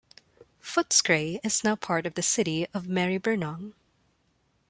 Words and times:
Footscray 0.63 1.39
is 1.43 1.63
now 1.63 1.75
part 1.75 2.07
of 2.07 2.15
the 2.15 2.23
City 2.23 2.65
of 2.73 2.85
Maribyrnong. 2.87 3.73